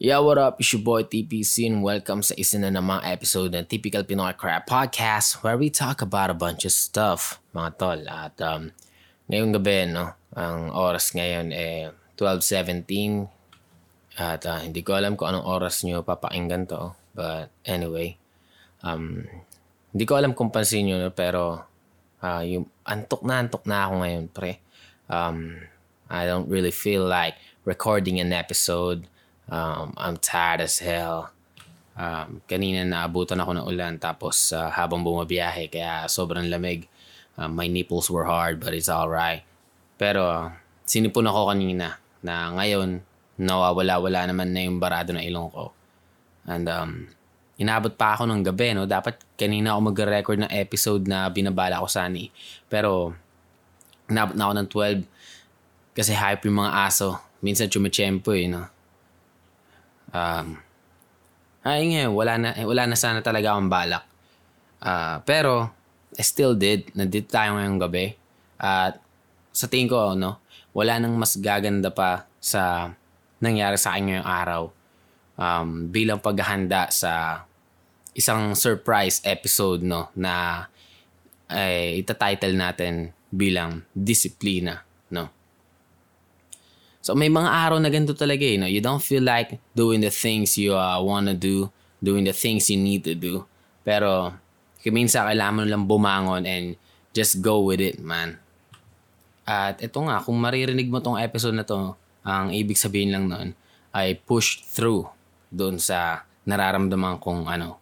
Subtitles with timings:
[0.00, 0.56] Yeah, what up?
[0.56, 4.64] It's your boy TPC and welcome sa isa na namang episode ng Typical Pinoy Crap
[4.64, 8.00] Podcast where we talk about a bunch of stuff, mga tol.
[8.08, 8.72] At um,
[9.28, 13.28] ngayong gabi, no, ang oras ngayon eh 12.17
[14.16, 16.96] at uh, hindi ko alam kung anong oras nyo papakinggan to.
[17.12, 18.16] But anyway,
[18.80, 19.28] um,
[19.92, 21.60] hindi ko alam kung pansin nyo, no, pero
[22.24, 24.64] uh, yung antok na antok na ako ngayon, pre.
[25.12, 25.60] Um,
[26.08, 27.36] I don't really feel like
[27.68, 29.04] recording an episode.
[29.50, 31.34] Um, I'm tired as hell.
[31.98, 36.86] Um, kanina naabutan ako ng ulan tapos uh, habang bumabiyahe kaya sobrang lamig.
[37.34, 39.42] Um, my nipples were hard but it's alright.
[39.98, 40.46] Pero uh,
[40.86, 43.02] sinipon ako kanina na ngayon
[43.40, 45.74] nawawala-wala naman na yung barado ng ilong ko.
[46.46, 46.90] And um,
[47.58, 48.84] inabot pa ako ng gabi, no?
[48.84, 52.30] Dapat kanina ako mag-record ng episode na binabala ko sana eh.
[52.68, 53.12] Pero
[54.08, 54.68] inabot na ako ng
[55.10, 57.18] 12 kasi hype yung mga aso.
[57.40, 58.79] Minsan chumechempo eh, no?
[60.10, 60.58] Um,
[61.66, 64.04] ay nga, wala na, eh, wala na sana talaga akong balak.
[64.80, 65.68] Uh, pero,
[66.16, 66.90] I still did.
[66.96, 68.16] Nandito tayo ngayong gabi.
[68.58, 68.98] At
[69.54, 70.40] sa tingin ko, no,
[70.72, 72.94] wala nang mas gaganda pa sa
[73.40, 74.62] nangyari sa akin ngayong araw
[75.40, 77.44] um, bilang paghahanda sa
[78.12, 80.66] isang surprise episode no na
[81.48, 85.39] eh, ita-title natin bilang disiplina no
[87.00, 88.60] So may mga araw na ganito talaga eh.
[88.60, 88.68] No?
[88.68, 91.72] You don't feel like doing the things you uh, wanna do,
[92.04, 93.48] doing the things you need to do.
[93.80, 94.36] Pero
[94.84, 96.76] minsan kailangan mo lang bumangon and
[97.16, 98.36] just go with it, man.
[99.44, 103.48] At ito nga, kung maririnig mo tong episode na to, ang ibig sabihin lang noon
[103.90, 105.08] ay push through
[105.50, 107.80] doon sa nararamdaman kong ano,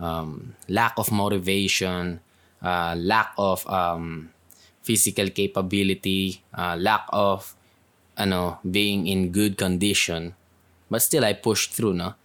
[0.00, 2.18] um, lack of motivation,
[2.60, 4.32] uh, lack of um,
[4.82, 7.54] physical capability, uh, lack of
[8.16, 10.32] ano, being in good condition.
[10.88, 12.16] But still, I pushed through, no?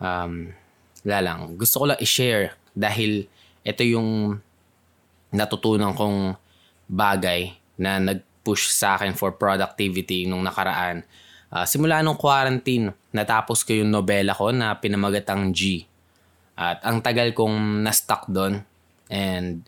[0.00, 0.56] Um,
[1.04, 1.38] wala lang.
[1.60, 3.28] Gusto ko lang i-share dahil
[3.62, 4.40] ito yung
[5.30, 6.36] natutunan kong
[6.88, 11.04] bagay na nag-push sa akin for productivity nung nakaraan.
[11.54, 15.86] Uh, simula nung quarantine, natapos ko yung nobela ko na pinamagatang G.
[16.54, 18.62] At ang tagal kong na-stuck doon
[19.10, 19.66] and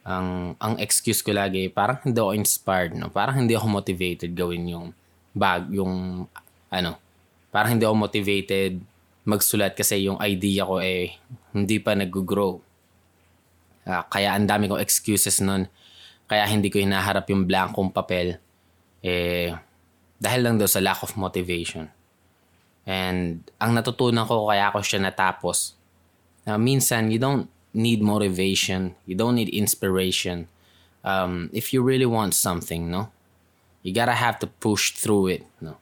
[0.00, 4.64] ang ang excuse ko lagi parang hindi ako inspired no parang hindi ako motivated gawin
[4.64, 4.86] yung
[5.34, 6.24] bag, yung
[6.70, 6.90] ano,
[7.50, 8.80] parang hindi ako motivated
[9.24, 11.14] magsulat kasi yung idea ko eh
[11.52, 12.58] hindi pa nag-grow.
[13.84, 15.68] Uh, kaya ang dami kong excuses nun.
[16.30, 18.38] Kaya hindi ko hinaharap yung blankong papel.
[19.02, 19.50] Eh,
[20.20, 21.90] dahil lang daw sa lack of motivation.
[22.86, 25.74] And ang natutunan ko kaya ako siya natapos.
[26.46, 28.94] Uh, minsan, you don't need motivation.
[29.04, 30.48] You don't need inspiration.
[31.02, 33.10] Um, if you really want something, no?
[33.80, 35.42] You gotta have to push through it.
[35.64, 35.80] No?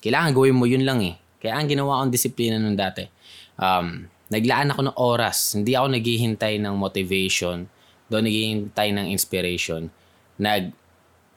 [0.00, 1.18] Kailangan gawin mo yun lang eh.
[1.40, 3.02] Kaya ang ginawa kong disiplina nung dati,
[3.56, 5.58] um, naglaan ako ng oras.
[5.58, 7.66] Hindi ako naghihintay ng motivation.
[8.06, 9.90] Doon naghihintay ng inspiration.
[10.38, 10.70] Nag,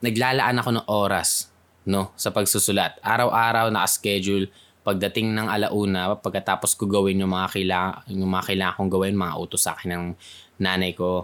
[0.03, 1.49] naglalaan ako ng oras
[1.87, 2.99] no, sa pagsusulat.
[3.01, 4.51] Araw-araw naka-schedule
[4.83, 9.35] pagdating ng alauna, pagkatapos ko gawin yung mga kailangan, yung mga kailangan kong gawin, mga
[9.39, 10.05] utos sa akin ng
[10.59, 11.23] nanay ko,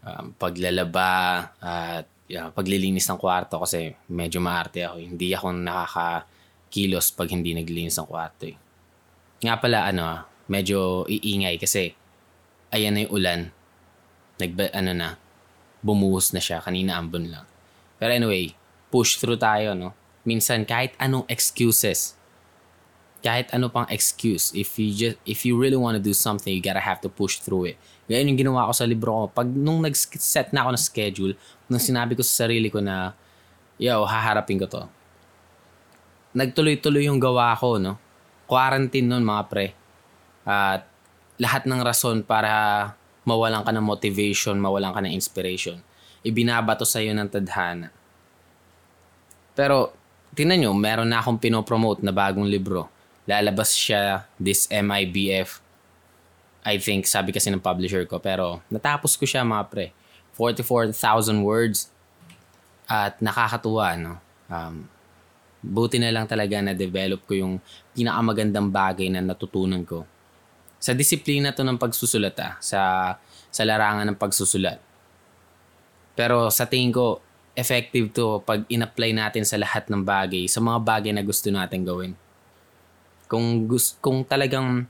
[0.00, 4.98] um, paglalaba, at yeah, paglilinis ng kwarto kasi medyo maarte ako.
[4.98, 8.50] Hindi ako nakakakilos pag hindi naglilinis ng kwarto.
[8.50, 8.56] Eh.
[9.42, 11.94] Nga pala, ano, medyo iingay kasi
[12.74, 13.40] ayan na yung ulan.
[14.36, 15.08] Nag, ano na,
[15.80, 16.60] bumuhos na siya.
[16.60, 17.46] Kanina ambon lang.
[17.96, 18.52] Pero anyway,
[18.92, 19.96] push through tayo, no?
[20.26, 22.18] Minsan, kahit anong excuses,
[23.22, 26.60] kahit ano pang excuse, if you just, if you really want to do something, you
[26.60, 27.76] gotta have to push through it.
[28.06, 29.24] Ganyan yung ginawa ko sa libro ko.
[29.34, 31.32] Pag nung nag-set na ako ng schedule,
[31.66, 33.10] nung sinabi ko sa sarili ko na,
[33.82, 34.82] yo, haharapin ko to.
[36.38, 37.98] Nagtuloy-tuloy yung gawa ko, no?
[38.46, 39.74] Quarantine nun, mga pre.
[40.46, 40.86] At
[41.42, 42.94] lahat ng rason para
[43.26, 45.82] mawalan ka ng motivation, mawalan ka ng inspiration,
[46.22, 47.90] ibinabato sa iyo ng tadhana.
[49.58, 49.90] Pero,
[50.30, 52.86] tingnan nyo, meron na akong pinopromote na bagong libro.
[53.26, 55.65] Lalabas siya this MIBF
[56.66, 58.18] I think, sabi kasi ng publisher ko.
[58.18, 59.86] Pero natapos ko siya mga pre.
[60.34, 61.88] 44,000 words.
[62.90, 64.14] At nakakatuwa, no?
[64.50, 64.90] Um,
[65.62, 67.54] buti na lang talaga na develop ko yung
[67.94, 70.02] pinakamagandang bagay na natutunan ko.
[70.82, 73.14] Sa disiplina to ng pagsusulat ah, sa,
[73.50, 74.78] sa larangan ng pagsusulat.
[76.18, 77.22] Pero sa tingin ko,
[77.56, 81.82] effective to pag in-apply natin sa lahat ng bagay, sa mga bagay na gusto natin
[81.82, 82.12] gawin.
[83.26, 84.84] Kung, gusto, kung talagang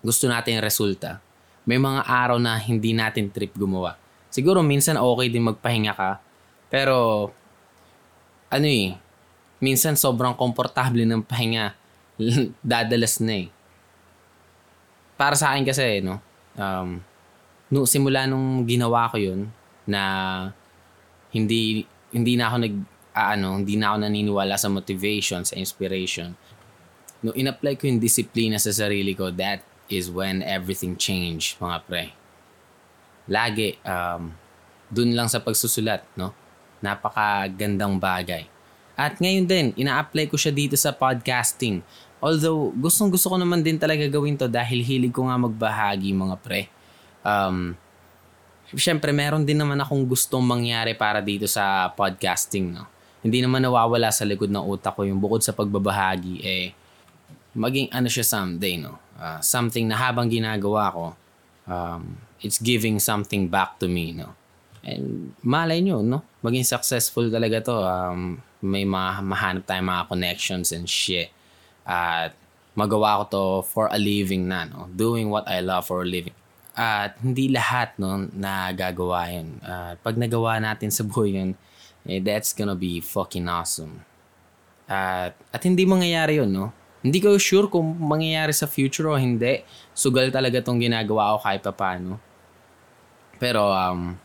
[0.00, 1.20] gusto natin resulta,
[1.68, 3.96] may mga araw na hindi natin trip gumawa.
[4.32, 6.10] Siguro minsan okay din magpahinga ka,
[6.72, 7.28] pero
[8.50, 8.96] ano eh,
[9.62, 11.76] minsan sobrang komportable ng pahinga,
[12.64, 13.48] dadalas na eh.
[15.14, 16.18] Para sa akin kasi, no,
[16.56, 16.98] um,
[17.68, 19.52] no, simula nung ginawa ko yun,
[19.84, 20.02] na
[21.30, 22.74] hindi, hindi na ako nag,
[23.14, 26.34] uh, ano, hindi na ako naniniwala sa motivation, sa inspiration.
[27.20, 32.04] No, in-apply ko yung disiplina sa sarili ko, that is when everything changed, mga pre.
[33.30, 34.34] Lagi, um,
[34.88, 36.32] dun lang sa pagsusulat, no?
[36.80, 38.48] Napakagandang bagay.
[38.96, 41.84] At ngayon din, ina-apply ko siya dito sa podcasting.
[42.22, 46.36] Although, gustong gusto ko naman din talaga gawin to dahil hilig ko nga magbahagi mga
[46.40, 46.68] pre.
[47.20, 47.76] Um,
[48.70, 52.70] Siyempre, meron din naman akong gustong mangyari para dito sa podcasting.
[52.70, 52.86] No?
[53.18, 56.70] Hindi naman nawawala sa likod ng utak ko yung bukod sa pagbabahagi, eh,
[57.54, 58.98] maging ano siya someday, no?
[59.20, 61.04] Uh, something na habang ginagawa ko,
[61.68, 64.32] um, it's giving something back to me, no?
[64.80, 66.24] And malay nyo, no?
[66.40, 67.76] Maging successful talaga to.
[67.76, 71.32] Um, may ma- mahanap tayong mga connections and shit.
[71.84, 72.36] At
[72.76, 74.88] magawa ko to for a living na, no?
[74.92, 76.36] Doing what I love for a living.
[76.72, 79.60] At hindi lahat no, nagagawa yun.
[79.60, 81.50] At pag nagawa natin sa buhay yun,
[82.08, 84.00] eh, that's gonna be fucking awesome.
[84.88, 86.72] At, at hindi mangyayari yun, no?
[87.00, 89.64] Hindi ko sure kung mangyayari sa future o hindi.
[89.96, 92.20] Sugal talaga tong ginagawa ko kahit pa paano.
[93.40, 94.16] Pero, um,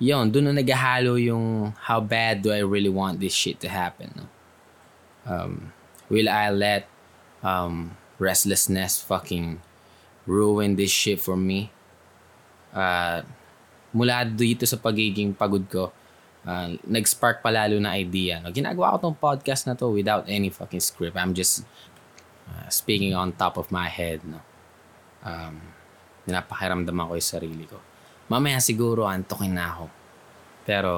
[0.00, 4.12] yun, doon na naghahalo yung how bad do I really want this shit to happen,
[4.16, 4.26] no?
[5.26, 5.74] Um,
[6.08, 6.88] will I let
[7.42, 9.60] um, restlessness fucking
[10.24, 11.74] ruin this shit for me?
[12.76, 13.24] uh,
[13.96, 15.88] mula dito sa pagiging pagod ko,
[16.44, 18.44] uh, nag-spark pa lalo na idea.
[18.44, 18.52] No?
[18.52, 21.16] Ginagawa ko tong podcast na to without any fucking script.
[21.16, 21.64] I'm just
[22.68, 24.22] speaking on top of my head.
[24.26, 24.40] No?
[25.26, 25.60] Um,
[26.26, 27.78] napakiramdaman ko yung sarili ko.
[28.26, 29.86] Mamaya siguro antokin na ako.
[30.66, 30.92] Pero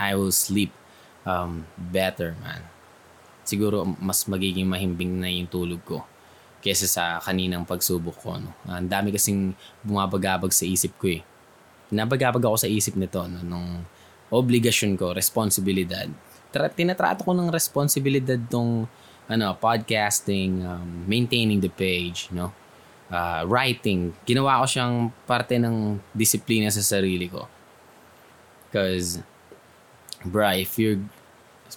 [0.00, 0.72] I will sleep
[1.28, 2.64] um, better, man.
[3.44, 6.02] Siguro mas magiging mahimbing na yung tulog ko
[6.64, 8.40] kesa sa kaninang pagsubok ko.
[8.40, 8.50] No?
[8.66, 9.54] Ang dami kasing
[9.86, 11.22] bumabagabag sa isip ko eh.
[11.94, 13.38] Nabagabag ako sa isip nito no?
[13.46, 13.86] nung
[14.34, 16.10] obligasyon ko, responsibilidad.
[16.50, 18.90] Tra- tinatrato ko ng responsibilidad tong
[19.26, 22.54] ano, podcasting, um, maintaining the page, no?
[23.06, 24.14] Uh, writing.
[24.26, 24.94] Ginawa ko siyang
[25.26, 27.46] parte ng disiplina sa sarili ko.
[28.66, 29.22] Because,
[30.26, 30.98] bro, if you're,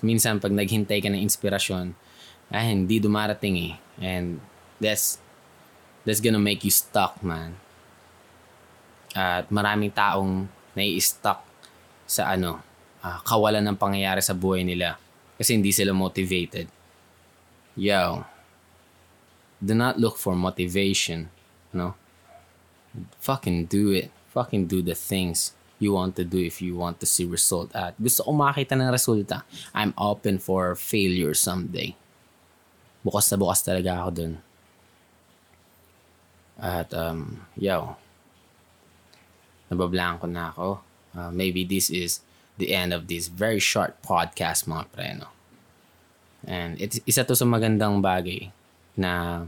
[0.02, 1.94] minsan pag naghintay ka ng inspirasyon,
[2.50, 3.74] ay hindi dumarating eh.
[4.02, 4.42] And
[4.82, 5.22] that's
[6.02, 7.58] that's gonna make you stuck, man.
[9.14, 11.46] At maraming taong nai-stuck
[12.10, 12.62] sa ano,
[13.06, 14.98] uh, kawalan ng pangyayari sa buhay nila
[15.38, 16.79] kasi hindi sila motivated.
[17.80, 18.28] Yo,
[19.64, 21.32] do not look for motivation,
[21.72, 21.96] no?
[23.24, 24.12] Fucking do it.
[24.36, 27.96] Fucking do the things you want to do if you want to see result at
[27.96, 29.48] gusto ko makita ng resulta.
[29.72, 31.96] I'm open for failure someday.
[33.00, 34.34] Bukas na bukas talaga ako dun.
[36.60, 37.96] At um, yo,
[39.72, 40.84] nabablanko na ako.
[41.16, 42.20] Uh, maybe this is
[42.60, 45.39] the end of this very short podcast mga preno.
[46.48, 48.52] And it, isa to sa magandang bagay
[48.96, 49.44] na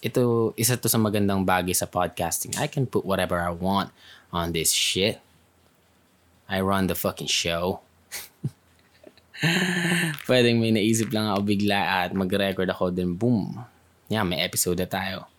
[0.00, 2.56] ito, isa to sa magandang bagay sa podcasting.
[2.58, 3.92] I can put whatever I want
[4.32, 5.20] on this shit.
[6.48, 7.80] I run the fucking show.
[10.28, 13.62] Pwedeng may naisip lang ako bigla at mag-record ako din boom.
[14.12, 15.32] Yeah, may episode na tayo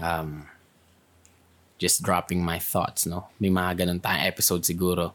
[0.00, 0.46] um,
[1.78, 3.28] just dropping my thoughts, no?
[3.38, 5.12] May mga ganun tayong episode siguro.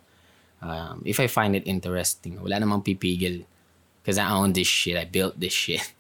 [0.60, 3.48] Um, if I find it interesting, wala namang pipigil.
[4.02, 4.98] Because I own this shit.
[4.98, 5.94] I built this shit.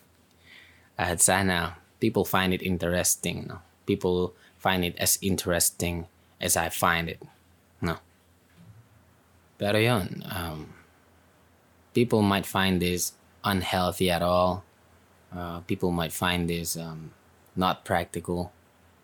[0.97, 3.59] At sana people find it interesting, no?
[3.85, 6.07] People find it as interesting
[6.39, 7.21] as I find it,
[7.81, 7.97] no?
[9.57, 10.73] Pero yun, um,
[11.93, 13.13] people might find this
[13.43, 14.63] unhealthy at all.
[15.35, 17.11] Uh, people might find this um,
[17.55, 18.51] not practical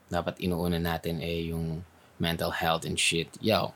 [0.10, 1.84] dapat inuuna natin eh yung
[2.22, 3.28] mental health and shit.
[3.42, 3.74] Yo,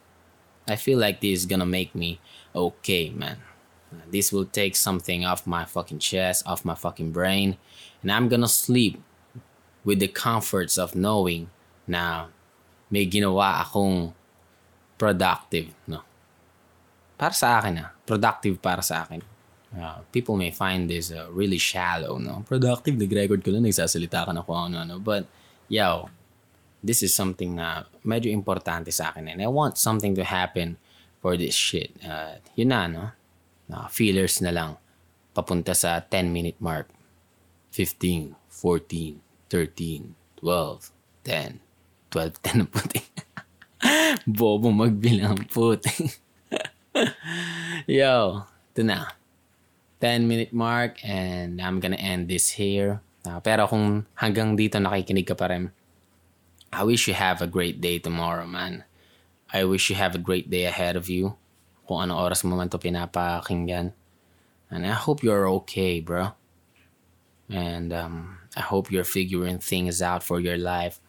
[0.69, 2.21] I feel like this is gonna make me
[2.53, 3.41] okay, man.
[4.09, 7.57] This will take something off my fucking chest, off my fucking brain,
[8.01, 9.01] and I'm gonna sleep
[9.83, 11.49] with the comforts of knowing
[11.87, 12.29] na
[12.89, 14.13] may ginawa akong
[14.97, 16.01] productive, no?
[17.17, 17.89] Para sa akin, ah.
[18.05, 19.21] Productive para sa akin.
[19.69, 22.41] Uh, people may find this uh, really shallow, no?
[22.49, 24.97] Productive, nag-record ko lang, nagsasalita ka na kung ano-ano.
[24.97, 25.29] But,
[25.69, 26.09] yo,
[26.83, 30.79] this is something na medyo importante sa akin and I want something to happen
[31.19, 31.91] for this shit.
[31.99, 33.05] Uh, yun na, no?
[33.69, 34.71] Uh, feelers na lang.
[35.37, 36.89] Papunta sa 10 minute mark.
[37.71, 40.91] 15, 14, 13, 12,
[41.23, 41.61] 10,
[42.09, 43.01] 12, 10 na puti.
[44.25, 46.09] Bobo magbilang puti.
[47.85, 49.13] Yo, ito na.
[50.01, 53.03] 10 minute mark and I'm gonna end this here.
[53.27, 55.69] Uh, pero kung hanggang dito nakikinig ka pa rin,
[56.71, 58.87] I wish you have a great day tomorrow, man.
[59.51, 61.35] I wish you have a great day ahead of you.
[61.89, 63.97] Kung ano oras mo man to pinapakinggan.
[64.69, 66.37] And I hope you're okay, bro.
[67.49, 71.01] And um, I hope you're figuring things out for your life.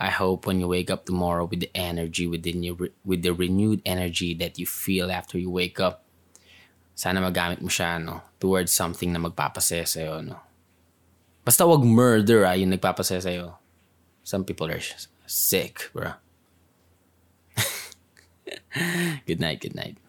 [0.00, 3.36] I hope when you wake up tomorrow with the energy, with the, new, with the
[3.36, 6.08] renewed energy that you feel after you wake up,
[6.96, 8.22] sana magamit mo siya, no?
[8.40, 10.40] Towards something na magpapasaya sa'yo, no?
[11.44, 13.60] Basta wag murder, ah, yung nagpapasaya sa'yo.
[14.24, 14.80] Some people are
[15.28, 16.16] sick, bro.
[19.28, 20.00] good night, good night.